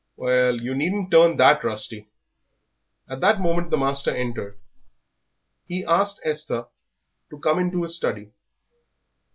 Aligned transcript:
"Well, 0.15 0.55
you 0.59 0.73
needn't 0.73 1.11
turn 1.11 1.37
that 1.37 1.63
rusty." 1.63 2.07
At 3.07 3.21
that 3.21 3.39
moment 3.39 3.69
the 3.69 3.77
master 3.77 4.09
entered. 4.09 4.57
He 5.67 5.85
asked 5.85 6.21
Esther 6.25 6.65
to 7.29 7.37
come 7.39 7.59
into 7.59 7.83
his 7.83 7.97
study. 7.97 8.31